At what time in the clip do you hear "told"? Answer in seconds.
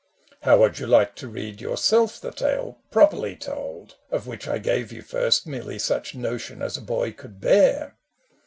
3.35-3.97